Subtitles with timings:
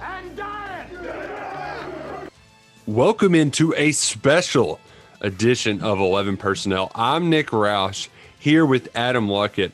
[0.00, 0.30] And.
[2.86, 4.80] Welcome into a special
[5.20, 6.90] edition of 11 Personnel.
[6.94, 8.08] I'm Nick Roush
[8.38, 9.70] here with Adam Luckett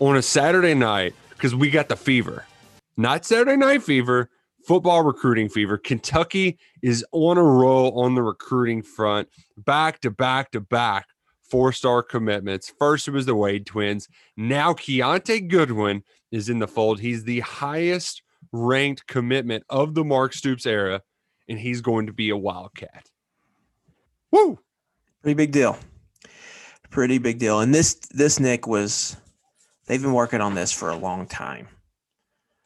[0.00, 2.44] on a Saturday night because we got the fever.
[2.96, 4.28] Not Saturday night fever,
[4.66, 5.78] football recruiting fever.
[5.78, 11.06] Kentucky is on a roll on the recruiting front, back to back to back
[11.48, 12.72] four star commitments.
[12.78, 14.08] First, it was the Wade twins.
[14.36, 17.00] Now, Kiyaunta Goodwin is in the fold.
[17.00, 21.02] He's the highest ranked commitment of the Mark Stoops era
[21.48, 23.06] and he's going to be a Wildcat.
[24.30, 24.58] Woo!
[25.22, 25.78] Pretty big deal.
[26.90, 27.60] Pretty big deal.
[27.60, 29.16] And this this Nick was
[29.86, 31.68] they've been working on this for a long time.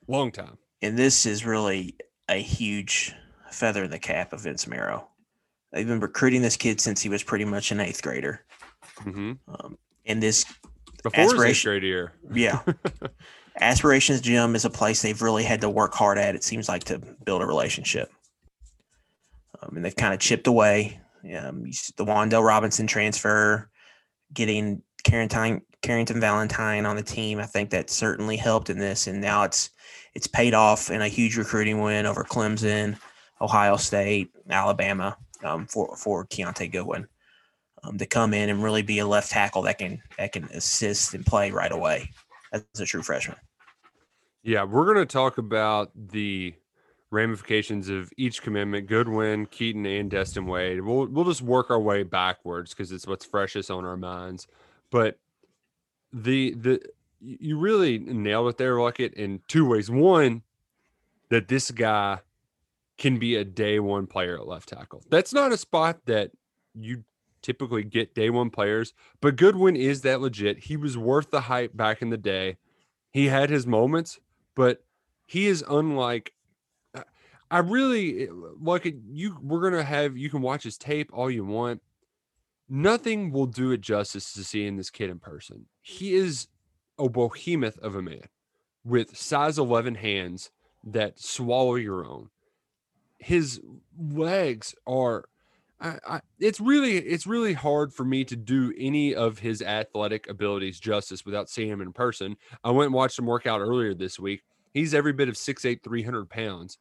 [0.08, 0.58] Long time.
[0.80, 1.96] And this is really
[2.28, 3.14] a huge
[3.50, 5.08] feather in the cap of Vince Marrow.
[5.72, 8.44] They've been recruiting this kid since he was pretty much an eighth grader.
[8.98, 10.44] hmm Um, and this
[11.02, 12.12] Before his eighth Aspiration- grade year.
[12.32, 12.60] yeah.
[13.60, 16.84] Aspirations Gym is a place they've really had to work hard at, it seems like,
[16.84, 18.10] to build a relationship.
[19.60, 21.00] Um, and they've kind of chipped away.
[21.24, 21.64] Um,
[21.96, 23.68] the Wan'Dale Robinson transfer,
[24.32, 27.38] getting Carrington, Carrington Valentine on the team.
[27.38, 29.06] I think that certainly helped in this.
[29.06, 29.70] And now it's
[30.14, 32.98] it's paid off in a huge recruiting win over Clemson,
[33.40, 37.06] Ohio State, Alabama um, for for Kiyaunta Goodwin
[37.82, 41.14] um, to come in and really be a left tackle that can that can assist
[41.14, 42.10] and play right away
[42.52, 43.36] as a true freshman.
[44.42, 46.54] Yeah, we're going to talk about the
[47.10, 50.80] ramifications of each commitment Goodwin, Keaton, and Destin Wade.
[50.80, 54.48] We'll, we'll just work our way backwards because it's what's freshest on our minds.
[54.90, 55.18] But
[56.12, 56.80] the, the,
[57.20, 59.90] you really nailed it there, Luckett, in two ways.
[59.90, 60.42] One,
[61.28, 62.18] that this guy
[62.98, 65.02] can be a day one player at left tackle.
[65.08, 66.30] That's not a spot that
[66.74, 67.04] you
[67.42, 70.58] typically get day one players, but Goodwin is that legit.
[70.64, 72.56] He was worth the hype back in the day.
[73.10, 74.20] He had his moments,
[74.54, 74.84] but
[75.26, 76.32] he is unlike.
[76.94, 77.04] I-
[77.50, 78.96] I really uh, like it.
[79.10, 81.82] You we're gonna have you can watch his tape all you want.
[82.68, 85.66] Nothing will do it justice to seeing this kid in person.
[85.82, 86.48] He is
[86.98, 88.28] a behemoth of a man
[88.84, 90.50] with size 11 hands
[90.84, 92.30] that swallow your own.
[93.18, 93.60] His
[93.98, 95.24] legs are
[95.82, 100.78] I, it's really it's really hard for me to do any of his athletic abilities
[100.78, 102.36] justice without seeing him in person.
[102.62, 104.42] I went and watched him work out earlier this week.
[104.72, 106.78] He's every bit of 6'8", 300 pounds,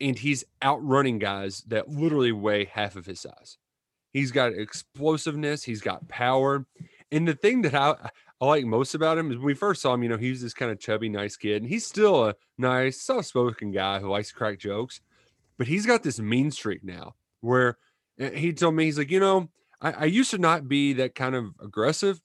[0.00, 3.58] and he's outrunning guys that literally weigh half of his size.
[4.12, 6.66] He's got explosiveness, he's got power.
[7.12, 8.10] And the thing that I,
[8.40, 10.42] I like most about him is when we first saw him, you know, he was
[10.42, 14.28] this kind of chubby, nice kid, and he's still a nice, soft-spoken guy who likes
[14.28, 15.00] to crack jokes.
[15.58, 17.76] But he's got this mean streak now where
[18.18, 19.48] Eh, he told me he's like, you know,
[19.80, 22.20] I, I used to not be that kind of aggressive,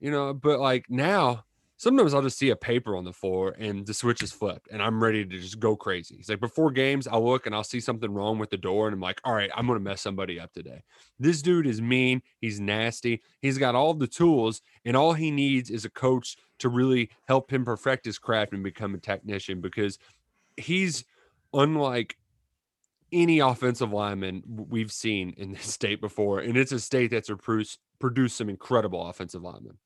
[0.00, 1.44] you know, but like now,
[1.76, 4.80] sometimes I'll just see a paper on the floor and the switch is flipped and
[4.80, 6.16] I'm ready to just go crazy.
[6.16, 8.94] He's like, before games, I'll look and I'll see something wrong with the door and
[8.94, 10.82] I'm like, all right, I'm gonna mess somebody up today.
[11.18, 15.70] This dude is mean, he's nasty, he's got all the tools, and all he needs
[15.70, 19.98] is a coach to really help him perfect his craft and become a technician because
[20.56, 21.04] he's
[21.52, 22.16] unlike
[23.12, 27.78] any offensive lineman we've seen in this state before, and it's a state that's produced
[27.98, 29.76] produced some incredible offensive linemen.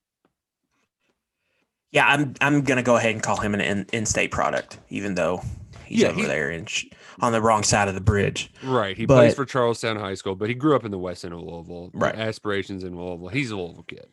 [1.90, 5.42] Yeah, I'm I'm gonna go ahead and call him an in, in-state product, even though
[5.86, 6.86] he's Yeah, over he- there and sh-
[7.20, 8.52] on the wrong side of the bridge.
[8.62, 8.96] Right.
[8.96, 11.32] He But- plays for Charlestown High School, but he grew up in the west end
[11.32, 11.90] of Louisville.
[11.94, 12.14] Right.
[12.14, 13.28] Aspirations in Louisville.
[13.28, 14.06] He's a Louisville kid.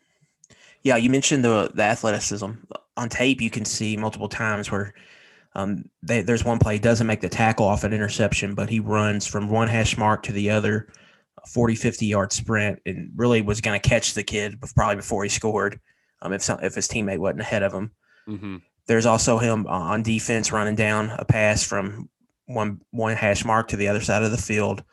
[0.83, 2.51] Yeah, you mentioned the the athleticism
[2.97, 3.41] on tape.
[3.41, 4.93] You can see multiple times where
[5.55, 8.79] um, they, there's one play he doesn't make the tackle off an interception, but he
[8.79, 10.87] runs from one hash mark to the other,
[11.43, 15.23] a 40, 50 yard sprint, and really was going to catch the kid probably before
[15.23, 15.79] he scored.
[16.21, 17.91] Um, if some, if his teammate wasn't ahead of him.
[18.25, 18.57] hmm
[18.87, 22.09] There's also him uh, on defense running down a pass from
[22.45, 24.83] one one hash mark to the other side of the field.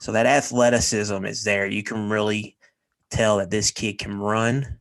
[0.00, 1.66] So that athleticism is there.
[1.66, 2.56] You can really
[3.10, 4.78] tell that this kid can run.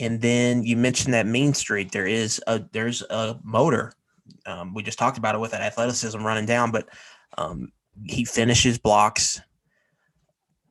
[0.00, 1.92] And then you mentioned that mean Street.
[1.92, 3.92] There is a there's a motor.
[4.46, 6.88] Um, we just talked about it with that athleticism running down, but
[7.38, 7.72] um,
[8.04, 9.40] he finishes blocks.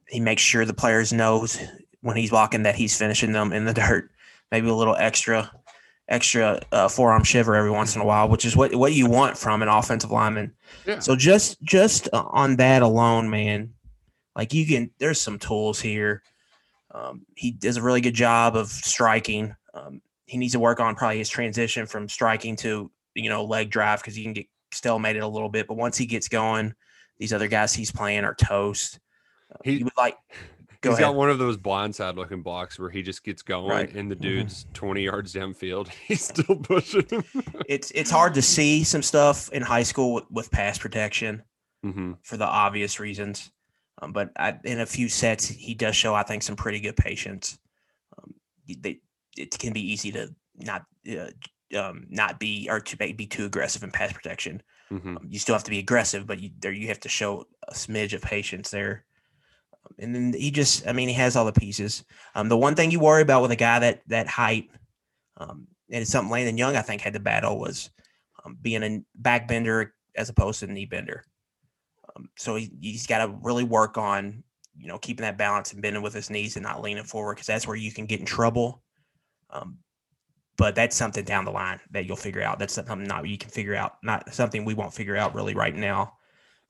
[0.08, 1.60] He makes sure the players knows
[2.02, 4.12] when he's blocking that he's finishing them in the dirt,
[4.52, 5.52] maybe a little extra
[6.08, 9.38] extra uh, forearm shiver every once in a while, which is what what you want
[9.38, 10.54] from an offensive lineman.
[10.86, 11.00] Yeah.
[11.00, 13.74] So just just uh, on that alone, man,
[14.36, 16.24] like you can there's some tools here.
[16.92, 19.56] Um, he does a really good job of striking.
[19.74, 22.92] Um, he needs to work on probably his transition from striking to
[23.24, 25.68] you know leg drive because he can get stalemated a little bit.
[25.68, 26.74] But once he gets going,
[27.18, 29.00] these other guys he's playing are toast.
[29.52, 30.18] Uh, He- would like
[30.82, 31.10] go He's ahead.
[31.10, 33.94] got one of those blindside looking blocks where he just gets going Right.
[33.94, 34.22] and the Mhm.
[34.22, 35.88] dude's 20 yards downfield.
[36.08, 37.24] He's still pushing him.
[37.68, 41.44] it's it's hard to see some stuff in high school with, with pass protection
[41.84, 43.52] hmm for the obvious reasons.
[44.02, 46.96] Um, but I, in a few sets, he does show, I think, some pretty good
[46.96, 47.58] patience.
[48.18, 48.34] Um,
[48.66, 49.02] they,
[49.38, 51.32] it can be easy to not uh,
[51.76, 54.62] um, not be or to be too aggressive in pass protection.
[54.90, 57.46] hmm Um, you still have to be aggressive, but you, there you have to show
[57.68, 59.06] a smidge of patience there.
[59.74, 62.04] Um, and then he just, I mean, he has all the pieces.
[62.36, 64.70] Um, the one thing you worry about with a guy that that height,
[65.38, 67.90] um, and it's something Landon Young I think had to battle was
[68.44, 71.24] um, being a back bender as opposed to a knee bender.
[72.16, 74.44] Um, so he, he's got to really work on
[74.78, 77.48] you know keeping that balance and bending with his knees and not leaning forward because
[77.48, 78.82] that's where you can get in trouble.
[79.50, 79.80] Um,
[80.60, 82.60] but that's something down the line that you'll figure out.
[82.60, 85.74] That's something not you can figure out, not something we won't figure out really right
[85.74, 86.18] now.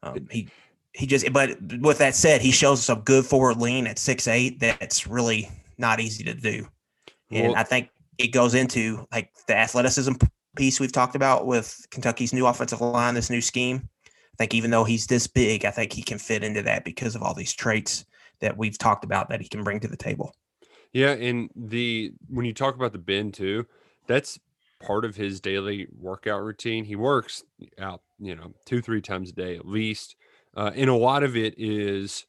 [0.03, 0.47] Um, he
[0.93, 4.27] he just, but with that said, he shows us some good forward lean at six
[4.27, 4.59] eight.
[4.59, 5.49] That's really
[5.79, 6.67] not easy to do,
[7.31, 7.89] and Well- I think
[8.19, 10.13] it goes into like the athleticism
[10.55, 13.89] piece we've talked about with Kentucky's new offensive line, this new scheme.
[14.05, 17.15] I think even though he's this big, I think he can fit into that because
[17.15, 18.05] of all these traits
[18.39, 20.33] that we've talked about that he can bring to the table.
[20.93, 23.65] Yeah, and the when you talk about the bend too,
[24.09, 24.39] that's
[24.81, 26.83] part of his daily workout routine.
[26.83, 27.43] He works
[27.79, 30.15] out, you know, two three times a day at least,
[30.57, 32.25] uh, and a lot of it is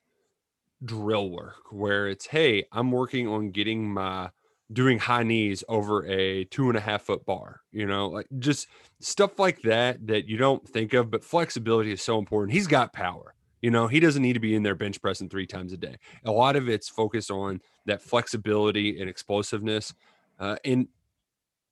[0.85, 4.31] drill work where it's hey, I'm working on getting my
[4.73, 8.69] doing high knees over a two and a half foot bar, you know, like just
[9.01, 12.53] stuff like that that you don't think of, but flexibility is so important.
[12.53, 13.35] He's got power.
[13.63, 15.97] You know, he doesn't need to be in there bench pressing three times a day.
[16.25, 19.93] A lot of it's focused on that flexibility and explosiveness.
[20.39, 20.89] Uh, and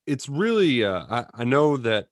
[0.09, 2.09] it's really, uh, I, I know that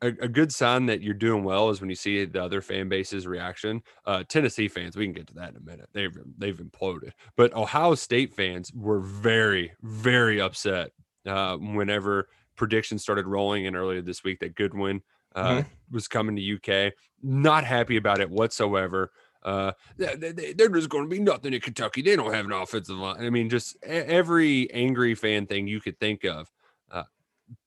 [0.00, 2.88] a, a good sign that you're doing well is when you see the other fan
[2.88, 3.82] base's reaction.
[4.06, 5.88] Uh, Tennessee fans, we can get to that in a minute.
[5.92, 10.90] They've they've imploded, but Ohio State fans were very very upset
[11.26, 15.02] uh, whenever predictions started rolling in earlier this week that Goodwin
[15.34, 16.92] uh, was coming to UK.
[17.22, 19.10] Not happy about it whatsoever.
[19.42, 22.02] Uh, they, they, they're just going to be nothing in Kentucky.
[22.02, 23.24] They don't have an offensive line.
[23.24, 26.50] I mean, just every angry fan thing you could think of,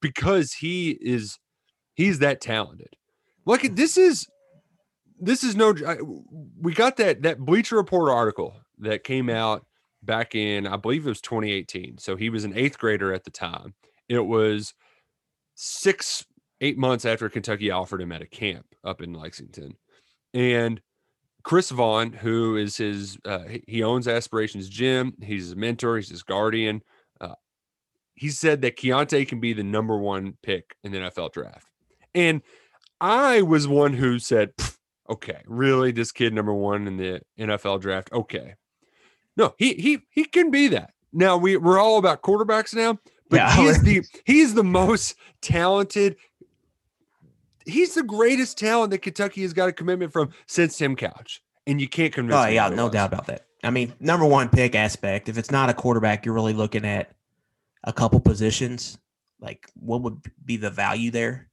[0.01, 1.37] because he is
[1.95, 2.89] he's that talented.
[3.45, 4.27] Look, at this is
[5.19, 5.73] this is no.
[5.87, 5.97] I-
[6.61, 9.65] We got that that Bleacher Report article that came out
[10.03, 11.97] back in I believe it was 2018.
[11.97, 13.73] So he was an eighth grader at the time.
[14.09, 14.73] It was
[15.55, 16.25] six
[16.61, 19.75] eight months after Kentucky offered him at a camp up in Lexington,
[20.33, 20.81] and
[21.43, 25.13] Chris Vaughn, who is his, uh, he owns Aspirations Gym.
[25.21, 25.97] He's his mentor.
[25.97, 26.81] He's his guardian.
[28.15, 31.67] He said that Kiyaunta can be the number one pick in the NFL draft.
[32.13, 32.41] And
[33.01, 34.53] I was one who said,
[35.09, 38.09] okay, really, this kid number one in the NFL draft.
[38.13, 38.55] Okay,
[39.35, 40.93] no, he he he can be that.
[41.11, 42.97] Now we we're all about quarterbacks now,
[43.29, 43.55] but Yeah.
[43.55, 46.15] he's the he's the most talented.
[47.65, 51.81] He's the greatest talent that Kentucky has got a commitment from since Tim Couch, and
[51.81, 52.35] you can't convince.
[52.37, 53.45] Oh yeah, no doubt about that.
[53.63, 55.27] I mean, number one pick aspect.
[55.27, 57.11] If it's not a quarterback, you're really looking at
[57.85, 58.97] a couple positions.
[59.39, 61.49] Like, what would be the value there?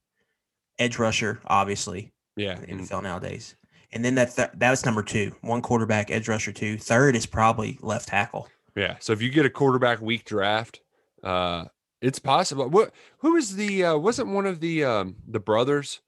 [0.79, 3.55] Edge rusher, obviously, Yeah, in the NFL nowadays.
[3.93, 5.35] And then that th- that was number two.
[5.43, 6.79] One quarterback, edge rusher two.
[6.79, 8.49] Third is probably left tackle.
[8.75, 8.97] Yeah.
[9.01, 10.81] So if you get a quarterback weak draft,
[11.23, 11.67] uh,
[12.01, 12.69] it's possible.
[12.69, 16.01] What who was the uh wasn't one of the um the brothers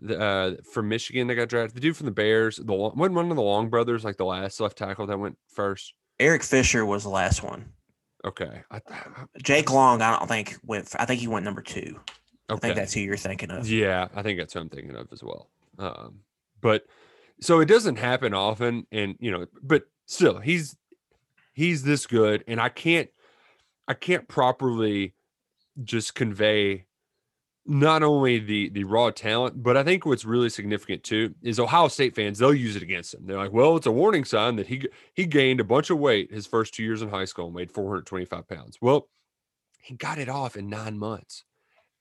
[0.00, 1.76] the, uh from Michigan that got drafted?
[1.76, 4.24] The dude from the Bears, the Long- wasn't one of the Long brothers, like the
[4.26, 5.94] last left tackle that went first.
[6.20, 7.72] Eric Fisher was the last one.
[8.24, 8.62] Okay.
[8.70, 8.80] I,
[9.42, 10.94] Jake Long, I don't think went.
[10.98, 11.98] I think he went number two.
[12.48, 12.60] I okay.
[12.60, 13.68] think that's who you're thinking of.
[13.68, 15.48] Yeah, I think that's who I'm thinking of as well.
[15.78, 16.20] Um,
[16.60, 16.84] but
[17.40, 20.76] so it doesn't happen often, and you know, but still, he's
[21.52, 23.08] he's this good, and I can't
[23.88, 25.14] I can't properly
[25.82, 26.86] just convey
[27.64, 31.88] not only the the raw talent, but I think what's really significant too is Ohio
[31.88, 33.26] State fans they'll use it against him.
[33.26, 36.32] They're like, well, it's a warning sign that he he gained a bunch of weight
[36.32, 38.78] his first two years in high school and weighed 425 pounds.
[38.80, 39.08] Well,
[39.80, 41.44] he got it off in nine months,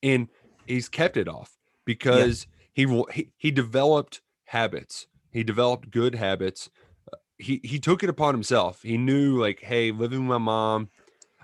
[0.01, 0.29] and
[0.65, 5.07] he's kept it off because he will he, he developed habits.
[5.31, 6.69] He developed good habits.
[7.11, 8.81] Uh, He he took it upon himself.
[8.81, 10.89] He knew like, hey, living with my mom,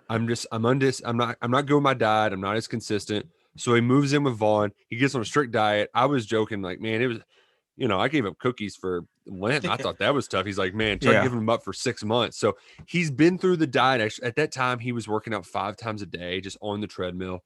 [0.10, 2.34] I'm just I'm undis I'm not I'm not good with my diet.
[2.34, 3.28] I'm not as consistent.
[3.58, 4.72] So he moves in with Vaughn.
[4.90, 5.90] He gets on a strict diet.
[5.94, 7.20] I was joking, like, man, it was,
[7.76, 9.68] you know, I gave up cookies for Lent.
[9.68, 10.46] I thought that was tough.
[10.46, 11.24] He's like, man, try Yeah.
[11.24, 12.38] giving them up for six months.
[12.38, 14.20] So he's been through the diet.
[14.24, 17.44] At that time, he was working out five times a day, just on the treadmill.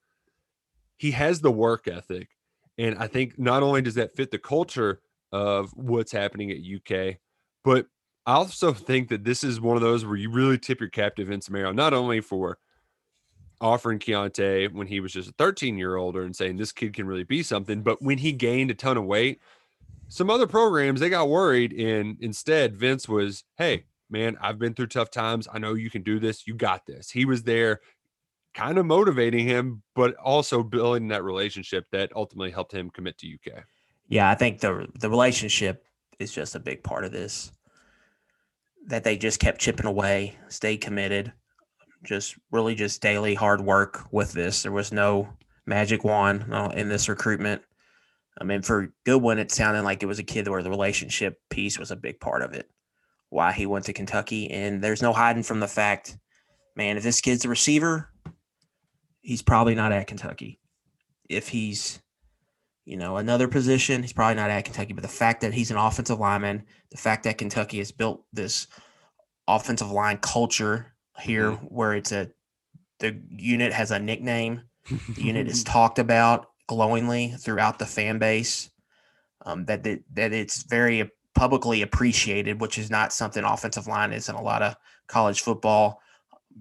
[0.97, 2.29] He has the work ethic.
[2.77, 5.01] And I think not only does that fit the culture
[5.31, 7.17] of what's happening at UK,
[7.63, 7.87] but
[8.25, 11.15] I also think that this is one of those where you really tip your cap
[11.15, 12.57] to Vince Marrow, not only for
[13.61, 17.05] offering Kiyaunta when he was just a 13 year older and saying this kid can
[17.05, 19.39] really be something, but when he gained a ton of weight,
[20.07, 24.87] some other programs they got worried, and instead Vince was, "Hey, man, I've been through
[24.87, 25.47] tough times.
[25.51, 26.45] I know you can do this.
[26.45, 27.79] You got this." He was there,
[28.53, 33.27] kind of motivating him, but also building that relationship that ultimately helped him commit to
[33.27, 33.63] UK.
[34.09, 35.85] Yeah, I think the the relationship
[36.19, 37.51] is just a big part of this.
[38.87, 41.31] That they just kept chipping away, stayed committed,
[42.03, 44.63] just really just daily hard work with this.
[44.63, 45.29] There was no
[45.65, 47.61] magic wand uh, in this recruitment.
[48.39, 51.77] I mean, for Goodwin, it sounded like it was a kid where the relationship piece
[51.77, 52.69] was a big part of it.
[53.29, 56.17] Why he went to Kentucky, and there's no hiding from the fact,
[56.75, 56.97] man.
[56.97, 58.09] If this kid's a receiver,
[59.21, 60.59] he's probably not at Kentucky.
[61.29, 62.01] If he's
[62.85, 64.01] you know, another position.
[64.01, 67.23] He's probably not at Kentucky, but the fact that he's an offensive lineman, the fact
[67.23, 68.67] that Kentucky has built this
[69.47, 72.29] offensive line culture here where it's a
[72.99, 74.61] the unit has a nickname,
[75.15, 78.69] the unit is talked about glowingly throughout the fan base.
[79.45, 84.29] Um, that that that it's very publicly appreciated, which is not something offensive line is
[84.29, 84.75] in a lot of
[85.07, 85.99] college football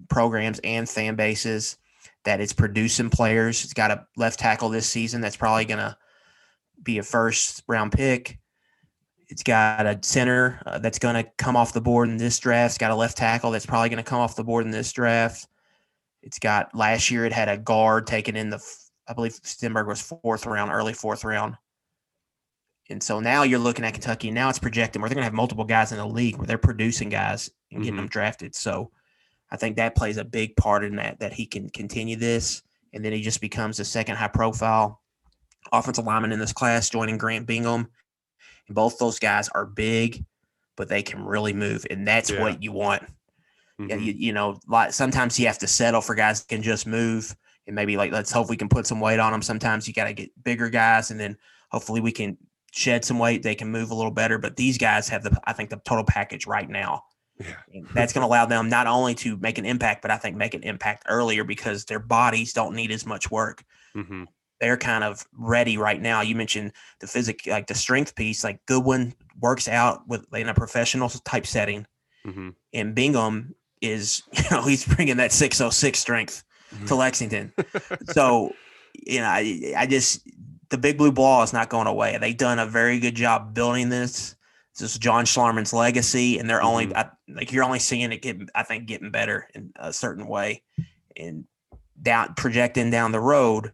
[0.09, 1.76] programs and fan bases.
[2.25, 3.64] That it's producing players.
[3.64, 5.97] It's got a left tackle this season that's probably going to
[6.83, 8.39] be a first round pick.
[9.31, 12.73] It's got a center uh, that's going to come off the board in this draft.
[12.73, 14.93] It's got a left tackle that's probably going to come off the board in this
[14.93, 15.47] draft.
[16.23, 18.63] It's got last year it had a guard taken in the
[19.09, 21.57] I believe Stenberg was fourth round, early fourth round.
[22.91, 24.29] And so now you're looking at Kentucky.
[24.29, 26.47] and Now it's projecting where they're going to have multiple guys in the league where
[26.47, 28.03] they're producing guys and getting Mhm.
[28.03, 28.55] them drafted.
[28.55, 28.91] So
[29.51, 33.05] I think that plays a big part in that that he can continue this, and
[33.05, 35.01] then he just becomes the second high profile
[35.73, 37.89] offensive lineman in this class, joining Grant Bingham.
[38.71, 40.25] Both those guys are big,
[40.77, 42.41] but they can really move, and that's Yeah.
[42.41, 43.03] what you want.
[43.79, 44.05] Yeah, Mhm.
[44.05, 47.35] you, you know, like sometimes you have to settle for guys that can just move,
[47.67, 49.43] and maybe like let's hope we can put some weight on them.
[49.43, 51.37] Sometimes you got to get bigger guys, and then
[51.71, 52.37] hopefully we can
[52.73, 53.43] shed some weight.
[53.43, 56.05] They can move a little better, but these guys have the I think the total
[56.05, 57.05] package right now.
[57.39, 57.55] Yeah.
[57.95, 60.53] That's going to allow them not only to make an impact, but I think make
[60.53, 63.65] an impact earlier because their bodies don't need as much work
[63.97, 64.27] Mhm.
[64.61, 66.21] They're kind of ready right now.
[66.21, 70.55] You mentioned the physic, like the strength piece, like Goodwin works out with in a
[70.55, 71.87] professional type setting,
[72.26, 72.55] Mhm.
[72.75, 76.45] and Bingham is, you know, he's bringing that 606 strength
[76.87, 77.52] to Lexington.
[78.11, 78.52] so,
[78.95, 80.21] you know, I, I just,
[80.69, 82.17] the big blue wall is not going away.
[82.21, 84.37] They've done a very good job building this.
[84.79, 88.37] This is John Schlarman's legacy, and they're only, I, like, you're only seeing it get,
[88.55, 90.62] I think, getting better in a certain way.
[91.17, 91.45] And
[92.00, 93.73] down projecting down the road,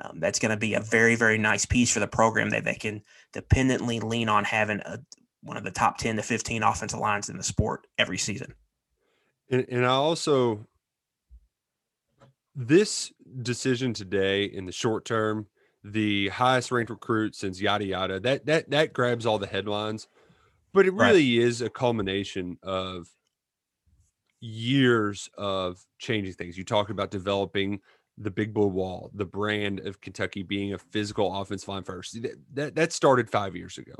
[0.00, 2.74] um, that's going to be a very, very nice piece for the program that they
[2.74, 4.98] can dependently lean on having a,
[5.42, 8.54] one of the top 10 to 15 offensive lines in the sport every season.
[9.50, 10.66] And, and I also
[12.54, 15.46] this decision today in the short term,
[15.82, 20.08] the highest ranked recruit since yada yada, that that that grabs all the headlines,
[20.72, 21.08] but it Right.
[21.08, 23.08] really is a culmination of
[24.40, 26.56] years of changing things.
[26.56, 27.80] You talk about developing
[28.18, 32.22] the big blue wall, the brand of Kentucky being a physical offensive line first.
[32.22, 33.94] That that, that started five years ago.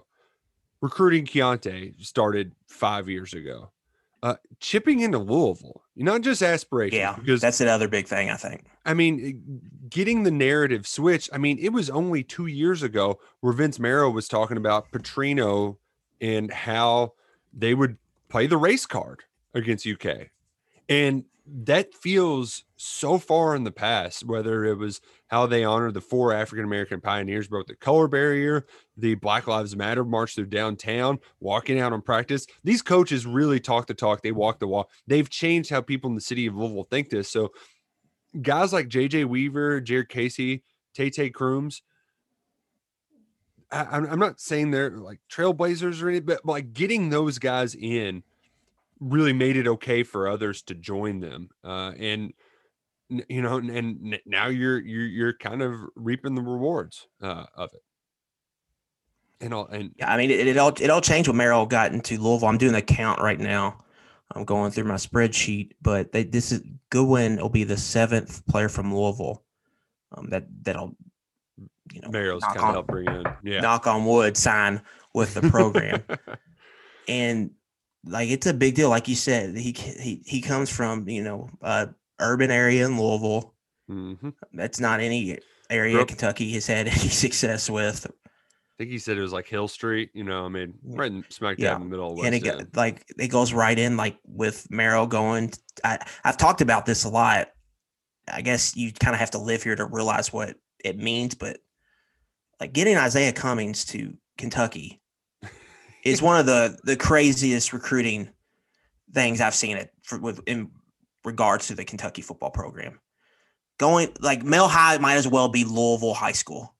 [0.80, 3.70] Recruiting Kiyaunta started five years ago.
[4.22, 6.98] Uh, chipping into Louisville, not just aspirations.
[6.98, 8.64] Yeah, because that's another big thing, I think.
[8.86, 11.28] I mean, eh, getting the narrative switched.
[11.30, 15.76] I mean, it was only two years ago where Vince Marrow was talking about Petrino
[16.22, 17.12] and how
[17.52, 17.98] they would
[18.30, 20.30] play the race card against UK.
[20.88, 26.00] And that feels so far in the past, whether it was how they honored the
[26.00, 31.18] four African American pioneers, broke the color barrier, the Black Lives Matter march through downtown,
[31.40, 32.46] walking out on practice.
[32.62, 34.90] These coaches really talk the talk, they walk the walk.
[35.06, 37.28] They've changed how people in the city of Louisville think this.
[37.28, 37.52] So,
[38.40, 40.62] guys like JJ Weaver, Jared Casey,
[40.94, 41.82] Tay Tay Crooms,
[43.70, 48.22] I, I'm not saying they're like trailblazers or anything, but like getting those guys in
[49.00, 51.48] really made it okay for others to join them.
[51.62, 52.32] Uh, and
[53.08, 57.70] you know, and, and now you're you're you're kind of reaping the rewards uh, of
[57.74, 57.82] it.
[59.40, 61.92] And all and Yeah, I mean, it, it all it all changed when Marrow got
[61.92, 62.48] into Louisville.
[62.48, 63.84] I'm doing the count right now
[64.32, 68.68] I'm going through my spreadsheet, but they, this is Goodwin will be the seventh player
[68.68, 69.42] from Louisville
[70.12, 70.96] um, that that'll
[71.92, 73.24] you know knock kind of on, help bring in.
[73.42, 73.60] Yeah.
[73.60, 74.80] knock on wood sign
[75.12, 76.02] with the program,
[77.08, 77.50] and
[78.06, 78.88] like it's a big deal.
[78.90, 81.86] Like you said, he he he comes from you know uh,
[82.20, 83.54] urban area in Louisville.
[83.88, 84.14] hmm
[84.52, 85.38] That's not any
[85.70, 88.06] area Grew Kentucky has had any success with.
[88.06, 90.10] I think he said it was like Hill Street.
[90.14, 91.70] You know, I mean, right in smack Yeah.
[91.70, 92.72] dab in the middle of West and it End.
[92.72, 95.52] go- like it goes right in like with Marrow going.
[95.84, 97.48] I I've talked about this a lot.
[98.26, 101.58] I guess you kind of have to live here to realize what it means, but
[102.58, 105.02] like getting Isaiah Cummings to Kentucky
[106.04, 108.28] is one of the the craziest recruiting
[109.12, 110.70] things I've seen it for, with in
[111.24, 113.00] regards to the Kentucky football program.
[113.78, 116.74] Going like Male High might as well be Louisville High School.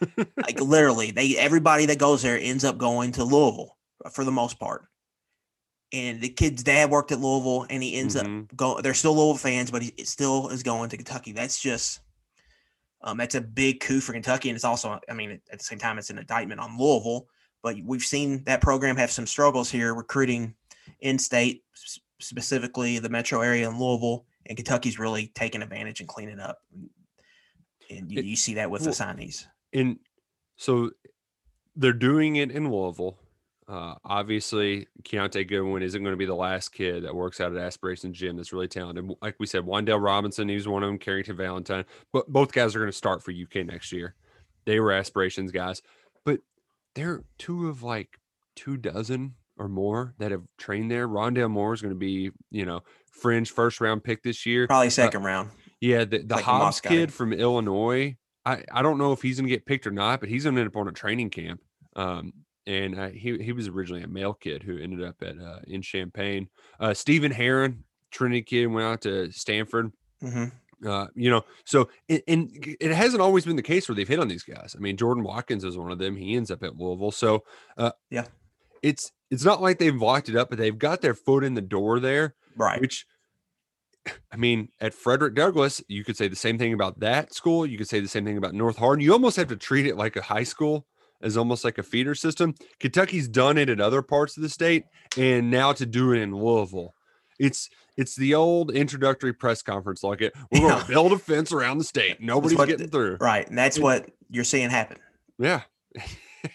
[0.36, 3.76] like literally, they everybody that goes there ends up going to Louisville
[4.12, 4.86] for the most part.
[5.92, 8.44] And the kid's dad worked at Louisville, and he ends Mhm.
[8.50, 8.82] up going.
[8.82, 11.30] They're still Louisville fans, but he still is going to Kentucky.
[11.32, 12.00] That's just,
[13.02, 15.78] um, that's a big coup for Kentucky, and it's also, I mean, at the same
[15.78, 17.28] time, it's an indictment on Louisville.
[17.66, 20.54] But we've seen that program have some struggles here recruiting
[21.00, 21.64] in-state,
[22.20, 26.58] specifically the metro area in Louisville, and Kentucky's really taking advantage and cleaning up.
[27.90, 29.46] And you, It- you see that with the signees.
[29.72, 29.98] And
[30.54, 30.92] so
[31.74, 33.18] they're doing it in Louisville.
[33.66, 37.58] Uh, obviously, Kiyaunta Goodwin isn't going to be the last kid that works out at
[37.58, 39.10] Aspirations Gym that's really talented.
[39.20, 41.84] Like we said, Wan'Dale Robinson, he was one of them, Carrington Valentine.
[42.12, 44.14] But both guys are going to start for UK next year.
[44.66, 45.82] They were Aspirations guys,
[46.24, 46.38] but
[46.96, 48.18] they're two of like
[48.56, 51.06] two dozen or more that have trained there.
[51.08, 54.66] Rondale Moore is going to be, you know, fringe first round pick this year.
[54.66, 55.50] Probably second round.
[55.80, 58.16] Yeah, the, the like Hobbs kid from Illinois.
[58.44, 60.54] I, I don't know if he's going to get picked or not, but he's going
[60.56, 61.60] to end up on a training camp.
[61.94, 62.32] Um,
[62.66, 65.82] and uh, he he was originally a male kid who ended up at uh, in
[65.82, 66.48] Champaign.
[66.80, 69.92] Uh, Stephen Herron, Trinity kid, went out to Stanford.
[70.20, 70.46] hmm
[70.84, 74.18] Uh, you know, so and, and it hasn't always been the case where they've hit
[74.20, 74.74] on these guys.
[74.76, 76.16] I mean, Jordan Watkins is one of them.
[76.16, 77.10] He ends up at Louisville.
[77.12, 77.44] So,
[77.78, 78.26] uh, Yeah.
[78.82, 81.62] it's it's not like they've locked it up, but they've got their foot in the
[81.62, 82.80] door there Right.
[82.80, 83.06] which
[84.30, 87.66] I mean, at Frederick Douglass, you could say the same thing about that school.
[87.66, 89.02] You could say the same thing about North Hardin.
[89.04, 90.86] You almost have to treat it like a high school,
[91.22, 92.54] as almost like a feeder system.
[92.78, 94.84] Kentucky's done it in other parts of the state,
[95.16, 96.94] and now to do it in Louisville,
[97.38, 100.34] it's it's the old introductory press conference like it.
[100.52, 102.20] We're going to build a fence around the state.
[102.20, 103.16] Nobody's what getting through.
[103.20, 103.48] Right.
[103.48, 104.98] And that's It- what you're seeing happen.
[105.38, 105.62] Yeah.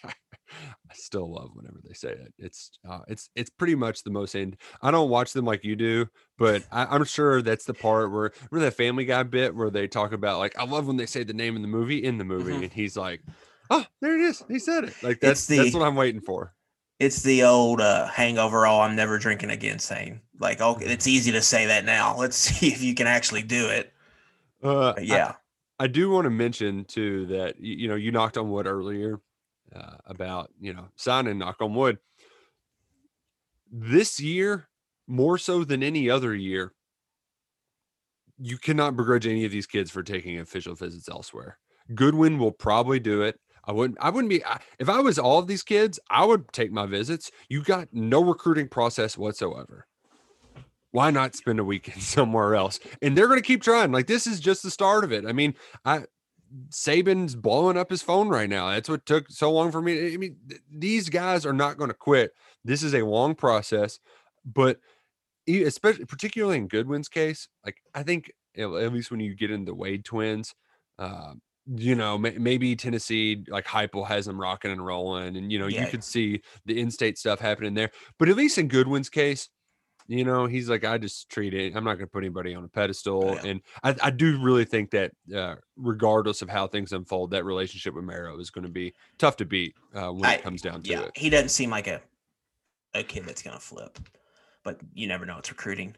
[0.04, 2.34] I still love whenever they say it.
[2.38, 4.58] It's uh, it's it's pretty much the most end.
[4.82, 8.32] I don't watch them like you do, but I, I'm sure that's the part where
[8.52, 11.24] remember that Family Guy bit where they talk about like I love when they say
[11.24, 12.64] the name in the movie in the movie, Mhm.
[12.64, 13.22] and he's like,
[13.70, 14.44] "Oh, there it is.
[14.50, 16.54] He said it." Like that's that's what I'm waiting for.
[17.02, 18.68] It's the old uh, hangover.
[18.68, 19.80] Oh, I'm never drinking again.
[19.80, 22.16] Saying like, okay, it's easy to say that now.
[22.20, 23.92] Let's see if you can actually do it.
[24.64, 25.36] Uh, But I- yeah.
[25.80, 29.20] I do want to mention too that you know you knocked on wood earlier
[29.76, 31.98] uh, about you know signing knock on wood.
[33.72, 34.68] This year,
[35.08, 36.74] more so than any other year,
[38.38, 41.58] you cannot begrudge any of these kids for taking official visits elsewhere.
[41.96, 43.40] Goodwin will probably do it.
[43.66, 44.00] I wouldn't.
[44.02, 44.44] I wouldn't be.
[44.44, 47.32] I, if I was all of these kids, I would take my visits.
[47.50, 49.88] You got no recruiting process whatsoever
[50.92, 52.80] why not spend a weekend somewhere else?
[53.02, 53.92] And they're going to keep trying.
[53.92, 55.26] Like this is just the start of it.
[55.26, 56.04] I mean, I
[56.70, 58.70] Saban's blowing up his phone right now.
[58.70, 60.14] That's what took so long for me.
[60.14, 62.34] I mean, th- these guys are not going to quit.
[62.66, 64.00] This is a long process,
[64.46, 64.80] but
[65.48, 69.74] especially particularly in Goodwin's case, like I think at at least when you get into
[69.74, 70.54] Wade twins,
[71.00, 71.34] uh,
[71.68, 75.68] you know, may- maybe Tennessee like Heupel has them rocking and rolling, and you know
[75.68, 75.86] Yeah.
[75.86, 77.92] you could see the in-state stuff happening there.
[78.18, 79.50] But at least in Goodwin's case,
[80.08, 81.76] you know, he's like, I just treat it.
[81.76, 83.50] I'm not going to put anybody on a pedestal, Yeah.
[83.52, 87.94] and I, I do really think that uh, regardless of how things unfold, that relationship
[87.94, 90.82] with Marrow is going to be tough to beat uh, when I- it comes down
[90.82, 91.02] to Yeah.
[91.04, 91.12] it.
[91.16, 92.02] He doesn't seem like a
[92.94, 93.98] a kid that's gonna flip,
[94.66, 95.38] but you never know.
[95.38, 95.96] It's recruiting.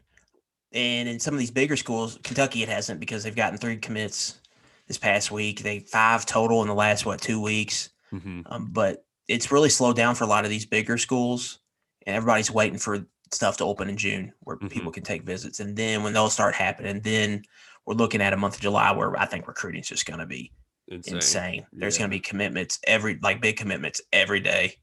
[0.70, 4.38] And in some of these bigger schools, Kentucky it hasn't because they've gotten three commits
[4.86, 5.62] this past week.
[5.62, 7.90] They five total in the last what two weeks.
[8.10, 11.60] hmm Um, but it's really slowed down for a lot of these bigger schools,
[12.06, 15.60] and everybody's waiting for stuff to open in June where people can take visits.
[15.60, 17.42] And then when those start happening, then
[17.86, 20.52] we're looking at a month of July where I think recruiting's just going to be
[20.88, 21.14] Insane.
[21.14, 21.66] insane.
[21.72, 22.00] There's Yeah.
[22.00, 24.76] going to be commitments every, like big commitments every day,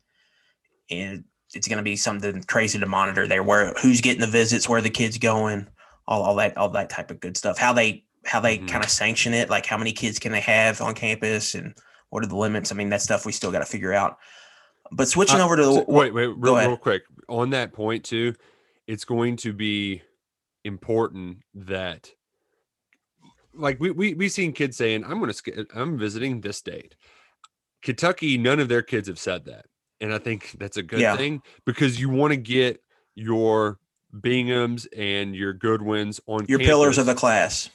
[0.90, 3.44] and it's going to be something crazy to monitor there.
[3.44, 5.68] Where who's getting the visits, where the kids going,
[6.08, 7.58] all, all that, all that type of good stuff.
[7.58, 8.68] How they how they Mhm.
[8.68, 11.74] kind of sanction it, like how many kids can they have on campus, and
[12.10, 12.72] what are the limits?
[12.72, 14.18] I mean, that stuff we still got to figure out.
[14.92, 18.04] But switching Uh, over to the So- wait, wait, real, real quick on that point
[18.06, 18.36] too.
[18.88, 20.02] it's going to be
[20.66, 22.12] important that
[23.54, 26.96] like we we we've seen kids saying I'm going to I'm visiting this state.
[27.82, 29.66] Kentucky, none of their kids have said that.
[30.02, 31.16] And I think that's a good Yeah.
[31.16, 32.84] thing because you want to get
[33.16, 33.80] your
[34.14, 37.70] Binghams and your Goodwins on Your pillars of the campus.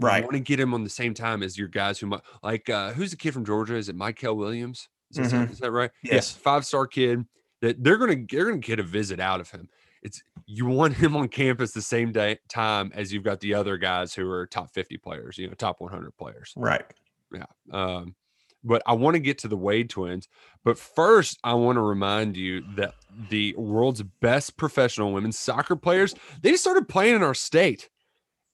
[0.00, 0.18] Class.
[0.18, 2.68] You want to get him on the same time as your guys who might like
[2.68, 3.76] uh who's the kid from Georgia?
[3.76, 4.88] Is it Michael Williams?
[5.12, 5.52] Is that, Mhm.
[5.52, 5.90] is that right?
[6.02, 6.32] Yes.
[6.32, 7.24] Five star kid
[7.60, 9.68] that they're gonna they're gonna get a visit out of him.
[10.02, 13.78] It's you want him on campus the same day time as you've got the other
[13.78, 16.52] guys who are top 50 players, you know, top 100 players.
[16.56, 16.84] Right.
[17.32, 17.46] Yeah.
[17.72, 18.14] Um,
[18.62, 20.28] but I want to get to the Wade twins.
[20.64, 22.94] But first, I want to remind you that
[23.30, 27.88] the world's best professional women's soccer players, they just started playing in our state.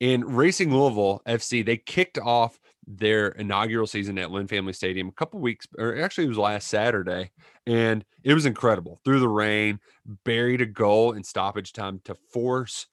[0.01, 5.13] In Racing Louisville FC, they kicked off their inaugural season at Lynn Family Stadium a
[5.13, 7.31] couple weeks, or actually it was last Saturday,
[7.67, 8.99] and it was incredible.
[9.05, 9.79] Through the rain,
[10.25, 12.87] buried a goal in stoppage time to force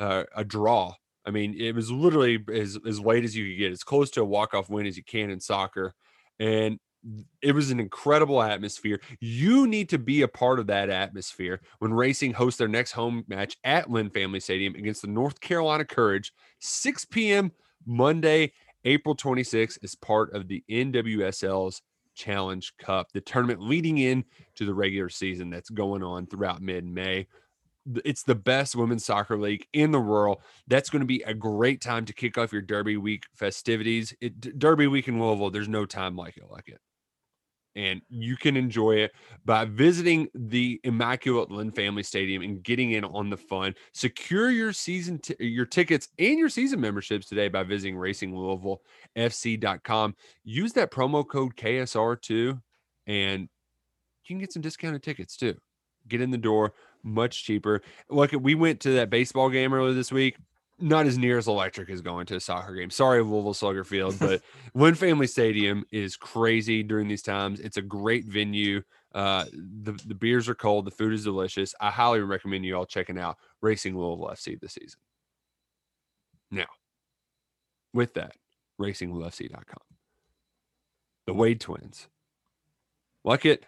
[0.00, 0.94] uh, a draw.
[1.26, 4.22] I mean, it was literally as as late as you could get, as close to
[4.22, 5.94] a walk off win as you can in soccer,
[6.38, 6.78] and
[7.42, 9.00] it was an incredible atmosphere.
[9.20, 13.24] You need to be a part of that atmosphere when Racing hosts their next home
[13.28, 17.52] match at Lynn Family Stadium against the North Carolina Courage, 6 p.m.
[17.86, 18.52] Monday,
[18.84, 21.82] April 26th, as part of the NWSL's
[22.14, 24.24] Challenge Cup, the tournament leading in
[24.56, 27.26] to the regular season that's going on throughout mid-May.
[28.04, 30.40] It's the best women's soccer league in the world.
[30.66, 34.12] That's going to be a great time to kick off your Derby Week festivities.
[34.20, 36.80] It, Derby Week in Louisville, there's no time like it, like it.
[37.76, 39.12] And you can enjoy it
[39.44, 43.74] by visiting the Immaculate Lynn Family Stadium and getting in on the fun.
[43.92, 50.16] Secure your season, t- your tickets and your season memberships today by visiting RacingLouisvilleFC.com.
[50.44, 52.58] Use that promo code KSR2
[53.06, 53.48] and you
[54.26, 55.54] can get some discounted tickets too.
[56.08, 57.82] Get in the door much cheaper.
[58.10, 60.36] Look, we went to that baseball game earlier this week.
[60.78, 62.90] Not as near as electric as going to a soccer game.
[62.90, 64.42] Sorry, Louisville Slugger Field, but
[64.74, 67.60] Lynn Family Stadium is crazy during these times.
[67.60, 68.82] It's a great venue.
[69.14, 71.74] Uh, the the beers are cold, the food is delicious.
[71.80, 75.00] I highly recommend you all checking out Racing Louisville FC this season.
[76.50, 76.66] Now,
[77.94, 78.36] with that,
[78.78, 79.78] RacingLouisvilleFC.com.
[81.26, 82.08] The Wade twins.
[83.24, 83.64] Like it,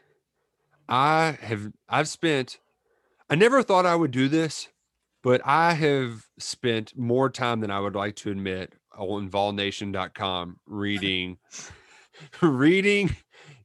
[0.88, 2.58] I have I've spent
[3.30, 4.68] I never thought I would do this,
[5.22, 11.38] but I have spent more time than I would like to admit on volnation.com reading
[12.42, 13.16] reading